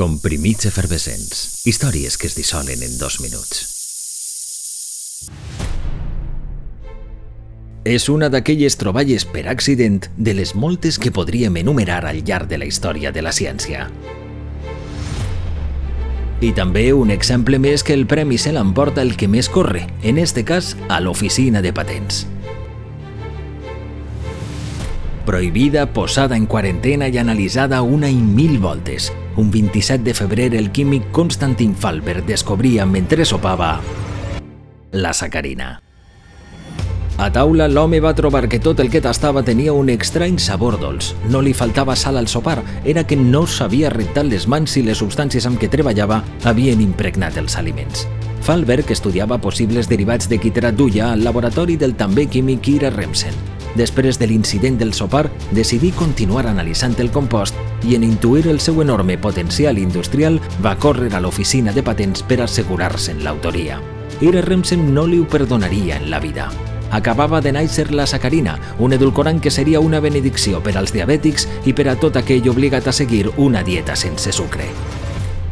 Comprimits 0.00 0.64
efervescents. 0.64 1.66
Històries 1.68 2.14
que 2.16 2.24
es 2.30 2.32
dissolen 2.32 2.80
en 2.80 2.94
dos 2.96 3.18
minuts. 3.20 3.66
És 7.84 8.06
una 8.08 8.30
d'aquelles 8.32 8.78
troballes 8.80 9.26
per 9.28 9.44
accident 9.52 10.00
de 10.16 10.32
les 10.38 10.54
moltes 10.56 10.96
que 10.96 11.12
podríem 11.12 11.60
enumerar 11.60 12.06
al 12.08 12.22
llarg 12.24 12.48
de 12.48 12.62
la 12.62 12.70
història 12.70 13.12
de 13.12 13.26
la 13.28 13.36
ciència. 13.36 13.90
I 16.40 16.54
també 16.56 16.94
un 16.96 17.12
exemple 17.12 17.60
més 17.60 17.84
que 17.84 17.92
el 17.92 18.08
premi 18.08 18.40
se 18.40 18.56
l'emporta 18.56 19.04
el 19.04 19.18
que 19.20 19.28
més 19.28 19.52
corre, 19.52 19.84
en 20.00 20.16
este 20.16 20.48
cas 20.48 20.78
a 20.88 21.04
l'oficina 21.04 21.60
de 21.60 21.76
patents 21.76 22.24
prohibida, 25.26 25.86
posada 25.92 26.36
en 26.36 26.46
quarantena 26.46 27.08
i 27.08 27.18
analitzada 27.18 27.82
una 27.82 28.10
i 28.10 28.16
mil 28.16 28.58
voltes. 28.58 29.12
Un 29.36 29.50
27 29.50 30.04
de 30.04 30.14
febrer 30.14 30.54
el 30.54 30.70
químic 30.70 31.10
Konstantin 31.12 31.74
Falber 31.74 32.24
descobria 32.24 32.86
mentre 32.86 33.24
sopava 33.24 33.80
la 34.92 35.12
sacarina. 35.14 35.82
A 37.20 37.28
taula, 37.28 37.66
l'home 37.68 37.98
va 38.00 38.14
trobar 38.16 38.46
que 38.48 38.58
tot 38.64 38.80
el 38.80 38.88
que 38.88 39.02
tastava 39.04 39.42
tenia 39.44 39.74
un 39.76 39.90
estrany 39.92 40.38
sabor 40.40 40.78
dolç. 40.80 41.10
No 41.28 41.42
li 41.44 41.52
faltava 41.52 41.92
sal 41.92 42.16
al 42.16 42.30
sopar, 42.32 42.62
era 42.84 43.04
que 43.04 43.18
no 43.18 43.44
s'havia 43.46 43.92
rentat 43.92 44.24
les 44.24 44.48
mans 44.48 44.78
i 44.80 44.86
les 44.86 45.02
substàncies 45.04 45.44
amb 45.44 45.60
què 45.60 45.68
treballava 45.68 46.22
havien 46.48 46.80
impregnat 46.80 47.36
els 47.36 47.58
aliments. 47.60 48.06
Falber, 48.40 48.80
que 48.88 48.96
estudiava 48.96 49.36
possibles 49.36 49.88
derivats 49.88 50.32
de 50.32 50.40
quitrat 50.40 50.74
duia 50.74 51.12
al 51.12 51.24
laboratori 51.24 51.76
del 51.76 51.92
també 51.94 52.24
químic 52.24 52.72
Ira 52.72 52.88
Remsen. 52.96 53.36
Després 53.76 54.18
de 54.18 54.26
l'incident 54.26 54.78
del 54.78 54.92
sopar, 54.94 55.28
decidí 55.52 55.92
continuar 55.94 56.46
analitzant 56.50 56.96
el 56.98 57.12
compost 57.14 57.54
i 57.86 57.94
en 57.94 58.04
intuir 58.04 58.48
el 58.48 58.60
seu 58.60 58.82
enorme 58.82 59.16
potencial 59.18 59.78
industrial 59.78 60.40
va 60.64 60.76
córrer 60.76 61.14
a 61.14 61.20
l'oficina 61.20 61.72
de 61.72 61.84
patents 61.86 62.22
per 62.26 62.40
assegurar-se'n 62.42 63.22
l'autoria. 63.24 63.80
Ira 64.20 64.42
Remsen 64.42 64.90
no 64.94 65.06
li 65.06 65.20
ho 65.20 65.28
perdonaria 65.28 65.96
en 65.96 66.10
la 66.10 66.20
vida. 66.20 66.50
Acabava 66.90 67.40
de 67.40 67.52
néixer 67.54 67.92
la 67.94 68.06
sacarina, 68.10 68.58
un 68.78 68.92
edulcorant 68.92 69.38
que 69.40 69.52
seria 69.54 69.80
una 69.80 70.00
benedicció 70.00 70.58
per 70.60 70.74
als 70.76 70.92
diabètics 70.92 71.46
i 71.64 71.72
per 71.72 71.86
a 71.88 71.94
tot 71.96 72.18
aquell 72.18 72.50
obligat 72.50 72.90
a 72.90 72.96
seguir 72.96 73.28
una 73.36 73.62
dieta 73.62 73.94
sense 73.94 74.34
sucre. 74.34 74.66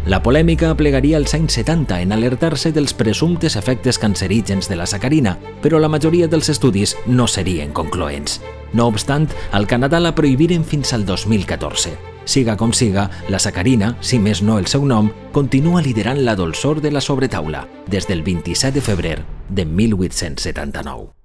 La 0.06 0.22
polèmica 0.22 0.70
plegaria 0.76 1.18
als 1.18 1.34
anys 1.34 1.58
70 1.58 1.98
en 2.00 2.12
alertar-se 2.14 2.70
dels 2.72 2.94
presumptes 2.94 3.56
efectes 3.56 3.98
cancerígens 3.98 4.68
de 4.70 4.76
la 4.76 4.86
sacarina, 4.86 5.36
però 5.62 5.80
la 5.82 5.90
majoria 5.90 6.28
dels 6.28 6.48
estudis 6.48 6.96
no 7.06 7.26
serien 7.26 7.72
concloents. 7.72 8.40
No 8.72 8.86
obstant, 8.86 9.28
al 9.52 9.66
Canadà 9.66 10.00
la 10.00 10.14
prohibiren 10.14 10.64
fins 10.64 10.94
al 10.94 11.04
2014. 11.04 11.96
Siga 12.28 12.56
com 12.60 12.72
siga, 12.76 13.08
la 13.28 13.40
sacarina, 13.40 13.96
si 14.00 14.18
més 14.20 14.42
no 14.44 14.58
el 14.60 14.68
seu 14.68 14.84
nom, 14.84 15.10
continua 15.32 15.82
liderant 15.82 16.20
la 16.24 16.36
dolçor 16.36 16.82
de 16.84 16.92
la 16.92 17.00
sobretaula 17.00 17.66
des 17.88 18.08
del 18.08 18.22
27 18.22 18.74
de 18.78 18.84
febrer 18.84 19.22
de 19.48 19.64
1879. 19.64 21.17